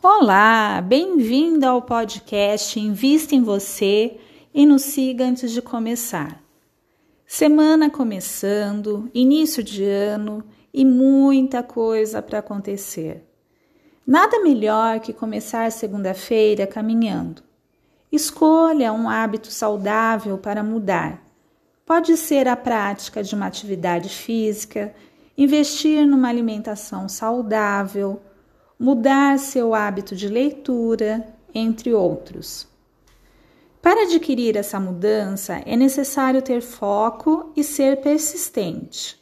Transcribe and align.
Olá, 0.00 0.80
bem-vindo 0.80 1.66
ao 1.66 1.82
podcast 1.82 2.78
Invista 2.78 3.34
em 3.34 3.42
Você 3.42 4.16
e 4.54 4.64
nos 4.64 4.82
siga 4.82 5.24
antes 5.24 5.50
de 5.50 5.60
começar. 5.60 6.40
Semana 7.26 7.90
começando, 7.90 9.10
início 9.12 9.60
de 9.60 9.82
ano 9.82 10.44
e 10.72 10.84
muita 10.84 11.64
coisa 11.64 12.22
para 12.22 12.38
acontecer. 12.38 13.28
Nada 14.06 14.40
melhor 14.40 15.00
que 15.00 15.12
começar 15.12 15.72
segunda-feira 15.72 16.64
caminhando. 16.64 17.42
Escolha 18.12 18.92
um 18.92 19.10
hábito 19.10 19.50
saudável 19.50 20.38
para 20.38 20.62
mudar. 20.62 21.24
Pode 21.84 22.16
ser 22.16 22.46
a 22.46 22.54
prática 22.54 23.20
de 23.20 23.34
uma 23.34 23.46
atividade 23.46 24.08
física, 24.08 24.94
investir 25.36 26.06
numa 26.06 26.28
alimentação 26.28 27.08
saudável, 27.08 28.22
mudar 28.78 29.38
seu 29.38 29.74
hábito 29.74 30.14
de 30.14 30.28
leitura, 30.28 31.26
entre 31.52 31.92
outros. 31.92 32.68
Para 33.82 34.02
adquirir 34.02 34.56
essa 34.56 34.78
mudança, 34.78 35.62
é 35.64 35.76
necessário 35.76 36.42
ter 36.42 36.60
foco 36.60 37.52
e 37.56 37.64
ser 37.64 38.00
persistente. 38.00 39.18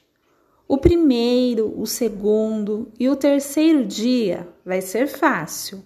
O 0.68 0.76
primeiro, 0.76 1.72
o 1.80 1.86
segundo 1.86 2.90
e 2.98 3.08
o 3.08 3.16
terceiro 3.16 3.86
dia 3.86 4.48
vai 4.64 4.80
ser 4.80 5.06
fácil, 5.06 5.82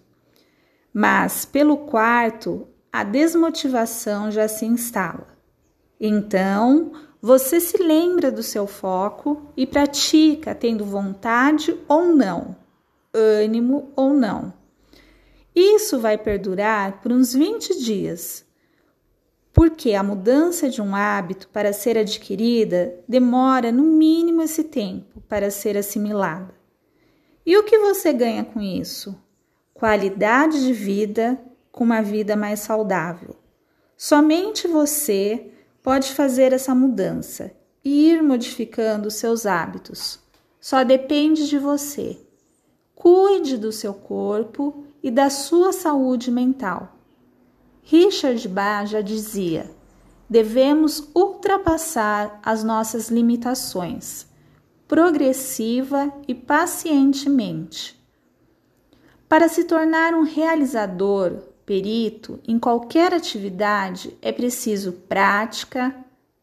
mas 0.92 1.44
pelo 1.44 1.76
quarto 1.76 2.66
a 2.92 3.04
desmotivação 3.04 4.30
já 4.30 4.48
se 4.48 4.64
instala. 4.64 5.28
Então, 6.00 6.92
você 7.20 7.60
se 7.60 7.76
lembra 7.82 8.32
do 8.32 8.42
seu 8.42 8.66
foco 8.66 9.52
e 9.54 9.66
pratica 9.66 10.54
tendo 10.54 10.84
vontade 10.84 11.78
ou 11.86 12.06
não, 12.06 12.56
ânimo 13.12 13.92
ou 13.96 14.12
não. 14.12 14.52
Isso 15.54 15.98
vai 15.98 16.16
perdurar 16.16 17.00
por 17.00 17.12
uns 17.12 17.34
20 17.34 17.82
dias, 17.82 18.44
porque 19.52 19.94
a 19.94 20.02
mudança 20.02 20.70
de 20.70 20.80
um 20.80 20.94
hábito 20.94 21.48
para 21.48 21.72
ser 21.72 21.98
adquirida 21.98 22.94
demora 23.08 23.72
no 23.72 23.82
mínimo 23.82 24.42
esse 24.42 24.64
tempo 24.64 25.20
para 25.22 25.50
ser 25.50 25.76
assimilada. 25.76 26.54
E 27.44 27.56
o 27.56 27.64
que 27.64 27.78
você 27.78 28.12
ganha 28.12 28.44
com 28.44 28.60
isso? 28.60 29.20
Qualidade 29.74 30.64
de 30.64 30.72
vida 30.72 31.40
com 31.72 31.82
uma 31.84 32.02
vida 32.02 32.36
mais 32.36 32.60
saudável. 32.60 33.34
Somente 33.96 34.68
você 34.68 35.50
pode 35.82 36.12
fazer 36.14 36.52
essa 36.52 36.74
mudança 36.74 37.50
e 37.84 38.10
ir 38.10 38.22
modificando 38.22 39.10
seus 39.10 39.46
hábitos. 39.46 40.20
Só 40.60 40.84
depende 40.84 41.48
de 41.48 41.58
você. 41.58 42.18
Cuide 43.00 43.56
do 43.56 43.72
seu 43.72 43.94
corpo 43.94 44.84
e 45.02 45.10
da 45.10 45.30
sua 45.30 45.72
saúde 45.72 46.30
mental. 46.30 46.98
Richard 47.82 48.46
Bach 48.46 48.86
já 48.90 49.00
dizia: 49.00 49.70
devemos 50.28 51.08
ultrapassar 51.14 52.38
as 52.42 52.62
nossas 52.62 53.08
limitações, 53.08 54.26
progressiva 54.86 56.12
e 56.28 56.34
pacientemente. 56.34 57.98
Para 59.26 59.48
se 59.48 59.64
tornar 59.64 60.12
um 60.12 60.22
realizador, 60.22 61.38
perito 61.64 62.38
em 62.46 62.58
qualquer 62.58 63.14
atividade 63.14 64.14
é 64.20 64.30
preciso 64.30 64.92
prática, 65.08 65.96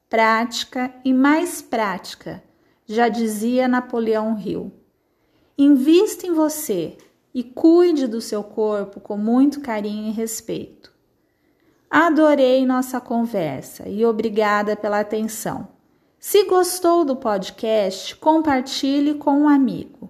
prática 0.10 0.92
e 1.06 1.14
mais 1.14 1.62
prática, 1.62 2.44
já 2.88 3.10
dizia 3.10 3.68
Napoleão 3.68 4.36
Hill. 4.40 4.72
Invista 5.58 6.28
em 6.28 6.34
você 6.34 6.98
e 7.34 7.44
cuide 7.44 8.06
do 8.06 8.22
seu 8.22 8.44
corpo 8.44 9.00
com 9.00 9.18
muito 9.18 9.60
carinho 9.60 10.10
e 10.10 10.12
respeito. 10.12 10.94
Adorei 11.90 12.66
nossa 12.66 13.02
conversa 13.02 13.88
e 13.88 14.06
obrigada 14.06 14.76
pela 14.76 15.00
atenção. 15.00 15.68
Se 16.20 16.44
gostou 16.44 17.04
do 17.04 17.16
podcast, 17.16 18.16
compartilhe 18.18 19.16
com 19.16 19.32
um 19.32 19.50
amigo. 19.50 20.10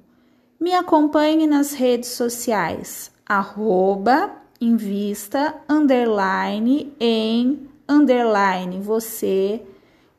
Me 0.59 0.73
acompanhe 0.73 1.45
nas 1.45 1.73
redes 1.73 2.09
sociais, 2.09 3.11
arroba 3.25 4.35
invista, 4.59 5.55
underline, 5.69 6.93
em, 6.99 7.69
underline, 7.87 8.79
você. 8.81 9.61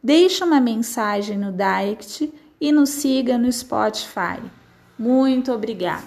Deixa 0.02 0.44
uma 0.44 0.60
mensagem 0.60 1.36
no 1.36 1.52
direct 1.52 2.32
e 2.60 2.72
nos 2.72 2.90
siga 2.90 3.36
no 3.36 3.50
Spotify. 3.52 4.40
Muito 4.98 5.52
obrigada! 5.52 6.02